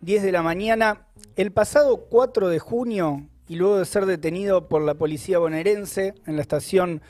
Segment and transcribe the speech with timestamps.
[0.00, 1.06] 10 de la mañana.
[1.36, 6.36] El pasado 4 de junio, y luego de ser detenido por la policía bonaerense en
[6.36, 7.02] la estación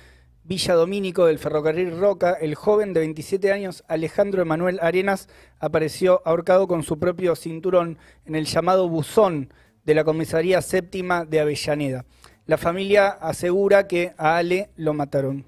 [0.45, 5.29] Villa Domínico del ferrocarril Roca, el joven de 27 años Alejandro Emanuel Arenas
[5.59, 9.53] apareció ahorcado con su propio cinturón en el llamado buzón
[9.85, 12.05] de la comisaría séptima de Avellaneda.
[12.47, 15.47] La familia asegura que a Ale lo mataron.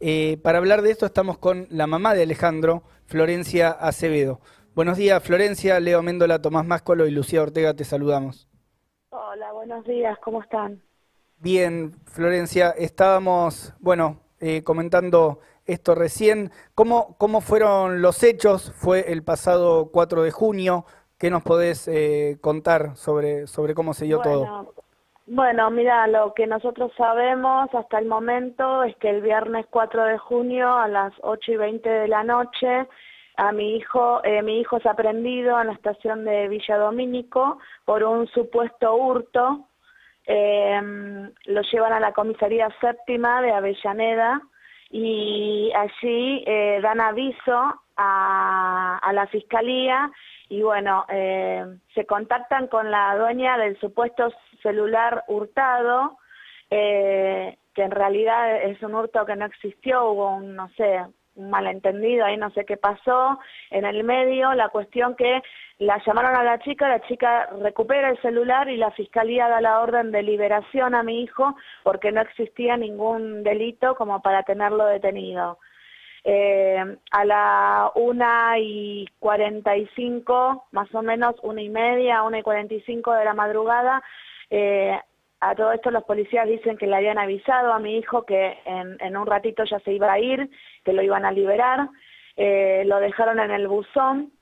[0.00, 4.40] Eh, para hablar de esto estamos con la mamá de Alejandro, Florencia Acevedo.
[4.74, 8.48] Buenos días, Florencia, Leo Méndola, Tomás Máscolo y Lucía Ortega, te saludamos.
[9.10, 10.82] Hola, buenos días, ¿cómo están?
[11.38, 16.50] Bien, Florencia, estábamos, bueno, eh, comentando esto recién.
[16.74, 18.72] ¿Cómo, ¿Cómo fueron los hechos?
[18.72, 20.86] Fue el pasado 4 de junio.
[21.18, 24.74] ¿Qué nos podés eh, contar sobre, sobre cómo se dio todo?
[25.28, 30.18] Bueno, mira, lo que nosotros sabemos hasta el momento es que el viernes 4 de
[30.18, 32.88] junio a las 8 y 20 de la noche
[33.36, 38.04] a mi hijo, eh, mi hijo es aprendido en la estación de Villa Domínico por
[38.04, 39.68] un supuesto hurto.
[40.26, 44.40] Em, lo llevan a la comisaría séptima de Avellaneda
[44.90, 50.10] y allí eh, dan aviso a, a, la fiscalía
[50.48, 56.18] y bueno, eh, se contactan con la dueña del supuesto celular hurtado,
[56.70, 61.04] que en realidad es un hurto que no existió, hubo un, no sé,
[61.36, 63.38] un malentendido, ahí no sé qué pasó,
[63.70, 65.42] en el medio, la cuestión que
[65.78, 69.80] la llamaron a la chica, la chica recupera el celular y la fiscalía da la
[69.80, 75.58] orden de liberación a mi hijo porque no existía ningún delito como para tenerlo detenido.
[76.26, 82.38] Eh, a la una y cuarenta y cinco, más o menos una y media, una
[82.38, 84.02] y cuarenta y cinco de la madrugada,
[84.48, 84.98] eh,
[85.44, 89.16] a todo esto los policías dicen que le habían avisado a mi hijo que en,
[89.16, 90.48] un ratito ya se iba a ir,
[90.84, 91.88] que lo iban a liberar.
[92.36, 94.32] Eh, lo dejaron en el buzón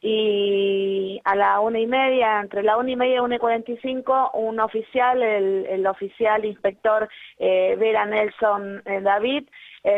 [0.00, 3.70] y a la una y media, entre la una y media y una y cuarenta
[3.70, 9.48] y cinco, un oficial, el, oficial inspector eh, Vera Nelson eh, David,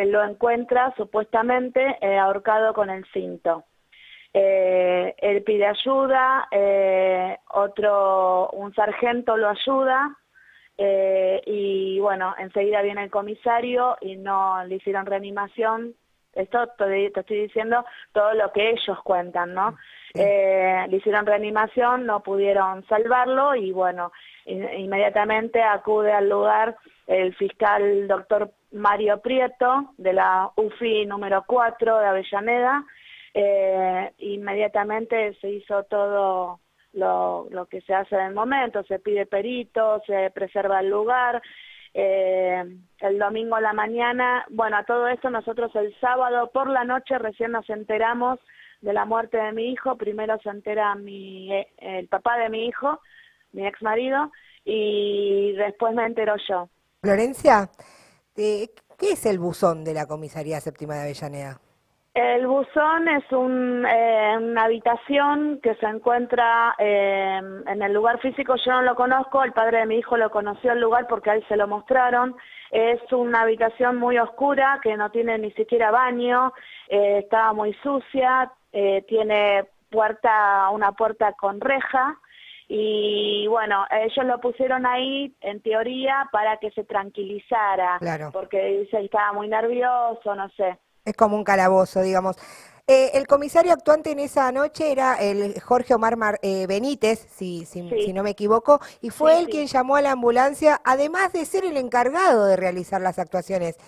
[0.07, 3.65] lo encuentra supuestamente ahorcado con el cinto.
[4.33, 6.49] él pide ayuda,
[7.49, 10.17] otro, un sargento lo ayuda,
[10.85, 15.95] eh, y bueno, enseguida viene el comisario y no le hicieron reanimación.
[16.33, 19.77] Esto te, estoy diciendo todo lo que ellos cuentan, ¿no?
[20.13, 24.11] Eh, le hicieron reanimación, no pudieron salvarlo y bueno,
[24.45, 26.77] inmediatamente acude al lugar
[27.07, 32.85] el fiscal doctor Mario Prieto de la UFI número 4 de Avellaneda.
[33.35, 36.59] Eh, inmediatamente se hizo todo
[36.93, 41.43] lo, lo que se hace en el momento, se pide perito, se preserva el lugar,
[41.95, 42.65] eh,
[42.99, 47.19] el domingo a la mañana, bueno, a todo esto nosotros el sábado por la noche
[47.19, 48.39] recién nos enteramos
[48.81, 52.67] de la muerte de mi hijo, primero se entera mi, eh, el papá de mi
[52.67, 53.01] hijo,
[53.53, 54.33] mi ex marido,
[54.65, 56.69] y después me entero yo.
[57.03, 57.69] Florencia,
[58.35, 58.69] ¿qué
[59.01, 61.61] es el buzón de la comisaría séptima de Avellaneda?
[62.15, 68.73] El buzón es eh, una habitación que se encuentra eh, en el lugar físico, yo
[68.73, 71.57] no lo conozco, el padre de mi hijo lo conoció el lugar porque ahí se
[71.57, 72.37] lo mostraron.
[72.71, 76.53] Es una habitación muy oscura que no tiene ni siquiera baño,
[76.89, 82.19] eh, estaba muy sucia, tiene puerta, una puerta con reja
[82.69, 87.99] y bueno, ellos lo pusieron ahí en teoría para que se tranquilizara,
[88.33, 90.79] porque dice estaba muy nervioso, no sé.
[91.05, 92.37] Es como un calabozo, digamos.
[92.89, 98.13] Eh, el comisario actuante en esa noche era el Jorge Omar eh, Benítez, si, si,
[98.13, 101.77] no me equivoco, y fue él quien llamó a la ambulancia, además de ser el
[101.77, 103.79] encargado de realizar las actuaciones.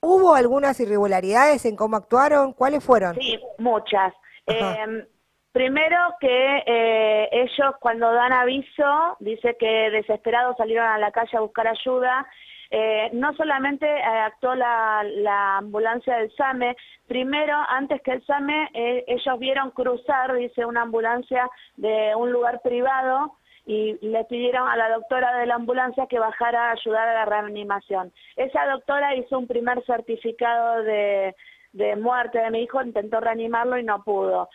[0.00, 2.52] ¿Hubo algunas irregularidades en cómo actuaron?
[2.52, 3.16] ¿Cuáles fueron?
[3.16, 4.14] Sí, muchas.
[4.46, 5.04] Em,
[5.50, 11.40] primero que eh, ellos cuando dan aviso, dice que desesperados salieron a la calle a
[11.40, 12.26] buscar ayuda
[12.70, 19.04] eh, no solamente eh, actuó la, ambulancia del SAME, primero, antes que el SAME, eh,
[19.06, 24.90] ellos vieron cruzar, dice, una ambulancia de un lugar privado y le pidieron a la
[24.90, 28.12] doctora de la ambulancia que bajara a ayudar a la reanimación.
[28.36, 31.34] Esa doctora hizo un primer certificado de,
[31.72, 34.48] de muerte de mi hijo, intentó reanimarlo y no pudo.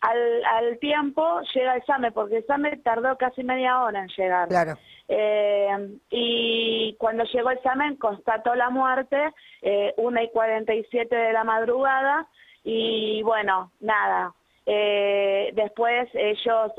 [0.00, 4.48] Al, al tiempo llega el SAME, porque el SAME tardó casi media hora en llegar.
[4.48, 4.78] Claro.
[5.08, 9.16] Eh, y cuando llegó el examen constató la muerte,
[9.62, 12.28] eh, una y 47 de la madrugada,
[12.62, 14.34] y bueno, nada.
[14.66, 16.72] Eh, después ellos,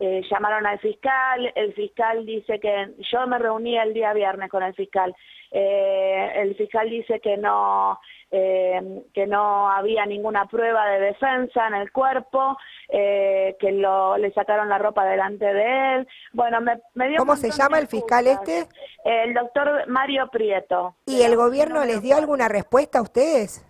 [0.00, 4.50] eh, eh, llamaron al fiscal, el fiscal dice que yo me reuní el día viernes
[4.50, 5.14] con el fiscal,
[5.50, 7.98] eh, el fiscal dice que no
[8.30, 12.56] eh, que no había ninguna prueba de defensa en el cuerpo,
[12.90, 16.08] que lo, le sacaron la ropa delante de él.
[16.32, 18.66] Bueno, me, me dio ¿Cómo se llama el fiscal este?
[19.04, 20.94] El doctor Mario Prieto.
[21.06, 23.67] ¿Y el gobierno les dio alguna respuesta a ustedes?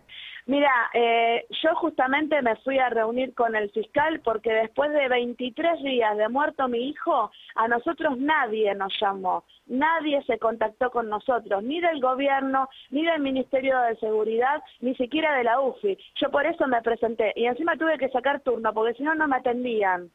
[0.48, 5.82] Mira, eh, yo justamente me fui a reunir con el fiscal porque después de 23
[5.82, 11.62] días de muerto mi hijo, a nosotros nadie nos llamó, nadie se contactó con nosotros,
[11.62, 15.98] ni del gobierno, ni del Ministerio de Seguridad, ni siquiera de la UFI.
[16.14, 19.28] Yo por eso me presenté y encima tuve que sacar turno porque si no, no
[19.28, 20.10] me atendían.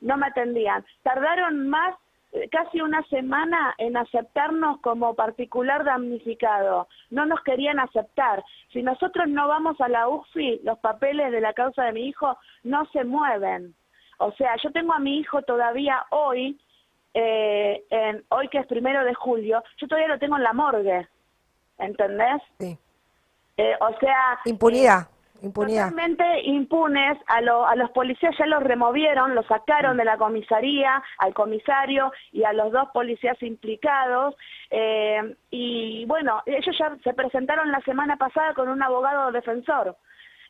[0.00, 0.86] No me atendían.
[1.02, 1.94] Tardaron más
[2.50, 6.88] casi una semana en aceptarnos como particular damnificado.
[7.10, 8.44] No nos querían aceptar.
[8.72, 12.38] Si nosotros no vamos a la UFI, los papeles de la causa de mi hijo
[12.62, 13.74] no se mueven.
[14.18, 16.60] O sea, yo tengo a mi hijo todavía hoy,
[17.14, 21.08] eh, en, hoy que es primero de julio, yo todavía lo tengo en la morgue.
[21.78, 22.42] ¿Entendés?
[22.58, 22.78] Sí.
[23.56, 24.38] Eh, o sea...
[24.44, 25.08] Impunidad.
[25.42, 25.90] Impunidad.
[25.90, 31.34] Totalmente impunes, a, a los policías ya los removieron, los sacaron de la comisaría, al
[31.34, 34.34] comisario y a los dos policías implicados.
[34.70, 39.96] Eh, y bueno, ellos ya se presentaron la semana pasada con un abogado defensor.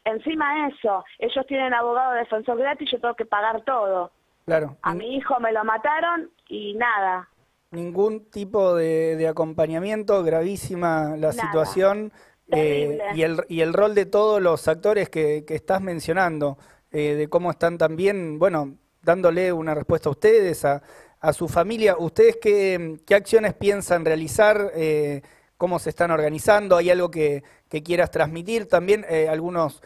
[0.04, 4.10] Encima de eso, ellos tienen abogado defensor gratis, yo tengo que pagar todo.
[4.46, 4.76] Claro.
[4.82, 7.28] A mi hijo me lo mataron y nada.
[7.70, 12.12] Ningún tipo de, acompañamiento, gravísima la situación.
[12.52, 16.58] Eh, y, el, y el rol de todos los actores que, que estás mencionando,
[16.90, 20.82] eh, de cómo están también, bueno, dándole una respuesta a ustedes, a,
[21.20, 21.96] a su familia.
[21.98, 24.72] ¿Ustedes qué, qué acciones piensan realizar?
[24.74, 25.22] Eh,
[25.56, 26.76] ¿Cómo se están organizando?
[26.76, 28.66] ¿Hay algo que, que quieras transmitir?
[28.66, 29.80] También eh, algunas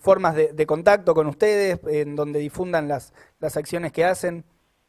[0.00, 4.44] formas de, de, contacto con ustedes, en donde difundan las, las acciones que hacen.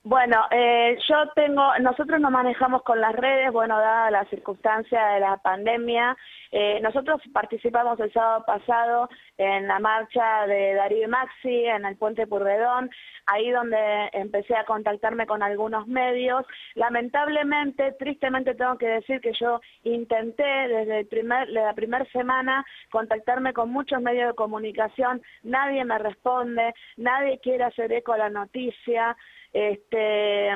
[0.09, 5.19] Bueno, eh, yo tengo, nosotros nos manejamos con las redes, bueno, dada la circunstancia de
[5.19, 6.17] la pandemia,
[6.51, 9.07] eh, nosotros participamos el sábado pasado
[9.37, 12.89] en la marcha de Darío y Maxi en el Puente Purredón,
[13.27, 16.43] ahí donde empecé a contactarme con algunos medios.
[16.73, 23.53] Lamentablemente, tristemente tengo que decir que yo intenté desde el primer, la primera semana contactarme
[23.53, 29.15] con muchos medios de comunicación, nadie me responde, nadie quiere hacer eco a la noticia.
[29.51, 30.49] Este,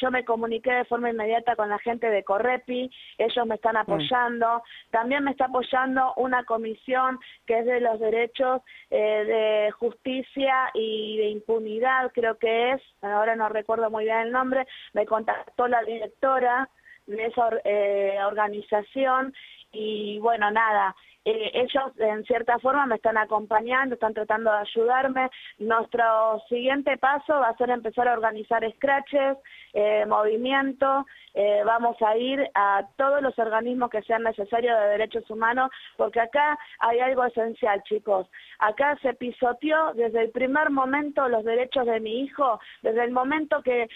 [0.00, 3.78] yo me comuniqué de forma inmediata con la gente de Correpi, ellos me están mm.
[3.78, 4.62] apoyando.
[4.90, 11.16] También me está apoyando una comisión que es de los derechos eh, de justicia y
[11.18, 15.82] de impunidad, creo que es, ahora no recuerdo muy bien el nombre, me contactó la
[15.82, 16.68] directora
[17.06, 19.34] de esa eh, organización
[19.72, 25.30] y bueno, nada, eh, ellos en cierta forma me están acompañando, están tratando de ayudarme.
[25.58, 29.38] Nuestro siguiente paso va a ser empezar a organizar scratches,
[29.72, 35.30] eh, movimiento, eh, vamos a ir a todos los organismos que sean necesarios de derechos
[35.30, 38.28] humanos, porque acá hay algo esencial, chicos.
[38.58, 43.62] Acá se pisoteó desde el primer momento los derechos de mi hijo, desde el momento
[43.62, 43.88] que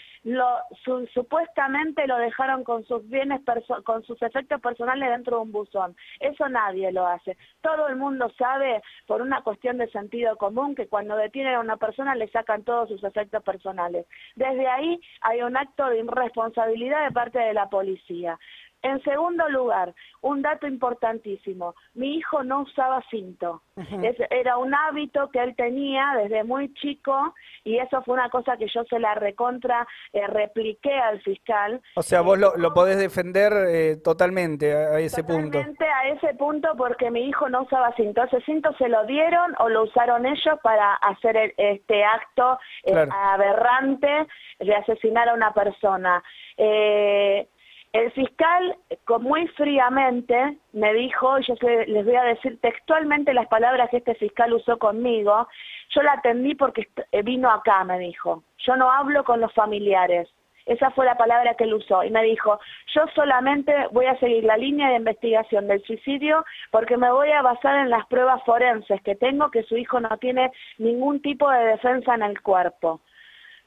[1.13, 3.41] supuestamente lo dejaron con sus bienes,
[3.83, 5.95] con sus efectos personales dentro de un buzón.
[6.19, 7.16] Eso nadie lo hace.
[7.61, 11.77] Todo el mundo sabe, por una cuestión de sentido común, que cuando detienen a una
[11.77, 14.05] persona le sacan todos sus efectos personales.
[14.35, 18.37] Desde ahí hay un acto de irresponsabilidad de parte de la policía.
[18.83, 23.63] En segundo lugar, un dato importantísimo, mi hijo no usaba cinto.
[24.29, 27.33] era un hábito que él tenía desde muy chico
[27.63, 31.81] y eso fue una cosa que yo se la recontra eh, repliqué al fiscal.
[31.95, 35.57] O sea, vos lo, lo podés defender eh, totalmente a, ese punto.
[35.57, 38.23] Totalmente a ese punto porque mi hijo no usaba cinto.
[38.23, 44.27] Ese cinto se lo dieron o lo usaron ellos para hacer este acto eh, aberrante
[44.59, 46.23] de asesinar a una persona.
[46.57, 47.47] Eh,
[47.93, 48.75] el fiscal,
[49.19, 51.55] muy fríamente, me dijo, yo
[51.87, 55.47] les voy a decir textualmente las palabras que este fiscal usó conmigo,
[55.89, 60.29] yo la atendí porque eh, vino acá, me dijo, yo no hablo con los familiares.
[60.65, 62.59] Esa fue la palabra que él usó y me dijo,
[62.93, 67.41] yo solamente voy a seguir la línea de investigación del suicidio porque me voy a
[67.41, 71.63] basar en las pruebas forenses que tengo que su hijo no tiene ningún tipo de
[71.63, 72.99] defensa en el cuerpo.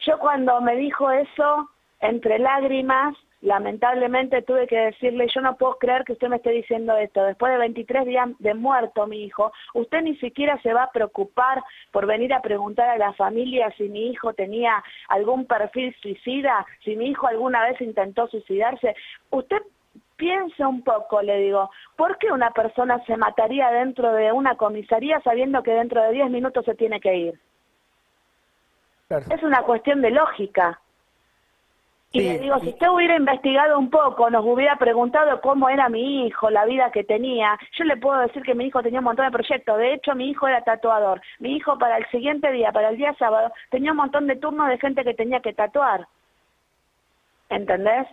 [0.00, 6.04] Yo cuando me dijo eso, entre lágrimas, lamentablemente tuve que decirle, yo no puedo creer
[6.04, 10.02] que usted me esté diciendo esto, después de 23 días de muerto mi hijo, usted
[10.02, 14.10] ni siquiera se va a preocupar por venir a preguntar a la familia si mi
[14.10, 18.94] hijo tenía algún perfil suicida, si mi hijo alguna vez intentó suicidarse.
[19.30, 19.62] Usted
[20.16, 25.18] piense un poco, le digo, ¿por qué una persona se mataría dentro de una comisaría
[25.20, 27.40] sabiendo que dentro de 10 minutos se tiene que ir?
[29.08, 30.78] Es una cuestión de lógica.
[32.12, 36.26] Y le digo, si usted hubiera investigado un poco, nos hubiera preguntado cómo era mi
[36.26, 39.26] hijo, la vida que tenía, yo le puedo decir que mi hijo tenía un montón
[39.26, 39.78] de proyectos.
[39.78, 41.20] De hecho, mi hijo era tatuador.
[41.38, 44.68] Mi hijo para el siguiente día, para el día sábado, tenía un montón de turnos
[44.68, 46.08] de gente que tenía que tatuar.
[47.48, 48.08] ¿Entendés?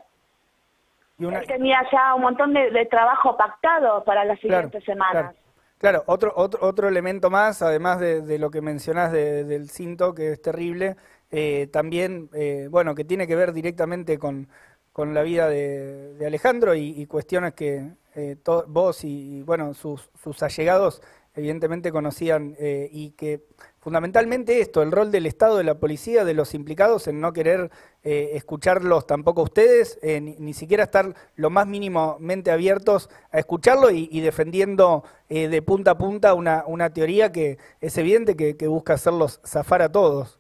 [1.20, 5.36] Él tenía ya un montón de, trabajo pactado para las siguientes semanas.
[5.80, 6.04] Claro.
[6.08, 10.96] otro, otro, otro elemento más, además de, lo que mencionás del cinto, que es terrible,
[11.30, 14.48] eh, también, eh, bueno, que tiene que ver directamente con,
[14.94, 21.02] con la vida de, Alejandro y, cuestiones que eh, vos y, bueno, sus, sus, allegados
[21.36, 23.44] evidentemente conocían y que
[23.80, 27.70] fundamentalmente esto, el rol del Estado, de la policía, de los implicados en no querer
[28.02, 35.62] escucharlos tampoco ustedes, ni, siquiera estar lo más mínimamente abiertos a escucharlo y, defendiendo de
[35.62, 40.40] punta a punta una, una teoría que es evidente que busca hacerlos zafar a todos.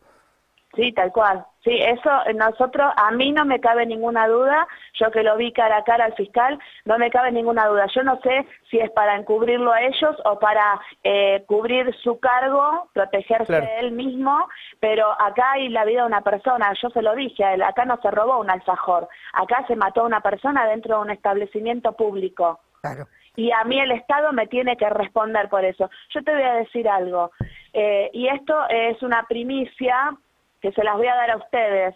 [0.75, 1.45] Sí, tal cual.
[1.63, 5.77] Sí, eso nosotros, a mí no me cabe ninguna duda, yo que lo vi cara
[5.77, 7.87] a cara al fiscal, no me cabe ninguna duda.
[7.93, 12.89] Yo no sé si es para encubrirlo a ellos o para eh, cubrir su cargo,
[12.93, 14.47] protegerse de él mismo,
[14.79, 17.85] pero acá hay la vida de una persona, yo se lo dije a él, acá
[17.85, 21.93] no se robó un alfajor, acá se mató a una persona dentro de un establecimiento
[21.93, 22.59] público.
[22.81, 23.07] Claro.
[23.35, 25.89] Y a mí el Estado me tiene que responder por eso.
[26.13, 27.31] Yo te voy a decir algo,
[27.73, 30.17] eh, y esto es una primicia
[30.61, 31.95] que se las voy a dar a ustedes.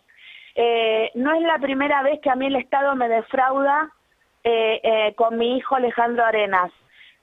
[0.55, 3.89] Eh, no es la primera vez que a mí el Estado me defrauda
[4.43, 6.71] eh, eh, con mi hijo Alejandro Arenas.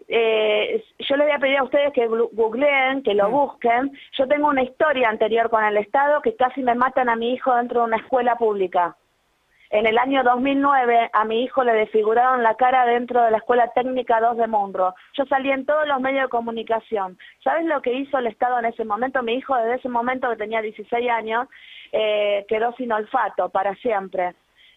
[0.08, 3.92] yo le voy a pedir a ustedes que googleen, que lo busquen.
[4.12, 7.54] Yo tengo una historia anterior con el Estado que casi me matan a mi hijo
[7.54, 8.96] dentro de una escuela pública.
[9.70, 13.70] En el año 2009 a mi hijo le desfiguraron la cara dentro de la Escuela
[13.74, 14.94] Técnica 2 de Monro.
[15.12, 17.18] Yo salí en todos los medios de comunicación.
[17.44, 19.22] ¿Sabes lo que hizo el Estado en ese momento?
[19.22, 21.48] Mi hijo desde ese momento que tenía 16 años
[21.92, 24.34] eh, quedó sin olfato para siempre,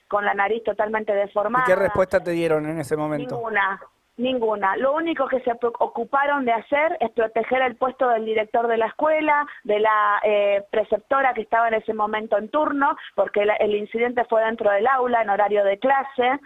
[0.09, 1.63] con la nariz totalmente deformada.
[1.65, 3.35] ¿Y qué respuesta te dieron en ese momento?
[3.35, 3.79] Ninguna.
[4.17, 4.75] Ninguna.
[4.75, 8.87] Lo único que se ocuparon de hacer es proteger el puesto del director de la
[8.87, 14.25] escuela, de la eh, preceptora que estaba en ese momento en turno, porque el incidente
[14.25, 16.39] fue dentro del aula, en horario de clase,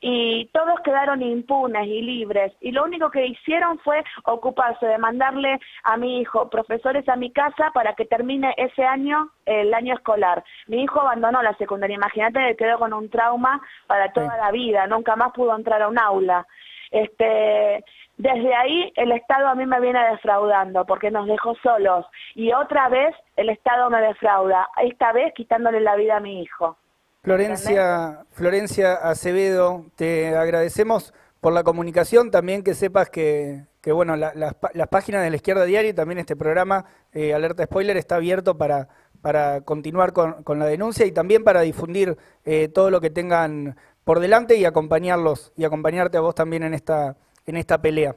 [0.00, 2.52] y todos quedaron impunes y libres.
[2.60, 7.32] Y lo único que hicieron fue ocuparse de mandarle a mi hijo profesores a mi
[7.32, 10.44] casa para que termine ese año, el año escolar.
[10.66, 14.86] Mi hijo abandonó la secundaria, imagínate que quedó con un trauma para toda la vida,
[14.86, 16.46] nunca más pudo entrar a un aula.
[16.90, 17.84] Este,
[18.16, 22.06] desde ahí el Estado a mí me viene defraudando porque nos dejó solos.
[22.34, 26.76] Y otra vez el Estado me defrauda, esta vez quitándole la vida a mi hijo.
[27.22, 34.88] Florencia, Florencia Acevedo, te agradecemos por la comunicación, también que sepas que, que bueno, las
[34.90, 38.88] páginas de la Izquierda Diaria y también este programa, eh, Alerta Spoiler, está abierto para,
[39.20, 43.76] para continuar con, con, la denuncia y también para difundir eh, todo lo que tengan
[44.08, 48.14] por delante y acompañarlos y acompañarte a vos también en esta, en esta pelea.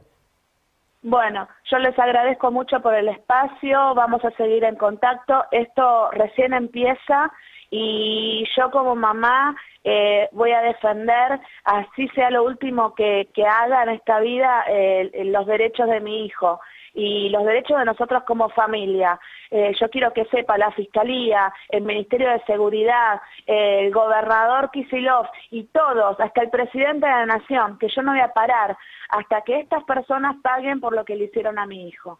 [1.01, 6.53] Bueno, yo les agradezco mucho por el espacio, vamos a seguir en contacto, esto recién
[6.53, 7.29] empieza
[7.71, 13.89] y yo como mamá eh, voy a defender, así sea lo último que, haga en
[13.89, 16.59] esta vida, eh, los derechos de mi hijo
[16.93, 19.17] y los derechos de nosotros como familia.
[19.49, 25.63] Eh, yo quiero que sepa la Fiscalía, el Ministerio de Seguridad, el gobernador Kisilov y
[25.67, 28.77] todos, hasta el presidente de la Nación, que yo no voy a parar
[29.09, 32.19] hasta que estas personas paguen por lo que le hicieron a mi hijo.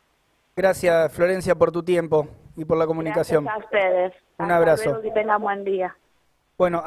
[0.55, 3.45] Gracias, Florencia, por tu tiempo y por la comunicación.
[3.45, 4.13] Gracias a ustedes.
[4.39, 5.01] Un abrazo.
[5.03, 5.95] y tengan buen día.
[6.57, 6.81] Bueno,